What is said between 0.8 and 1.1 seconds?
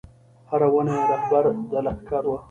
یې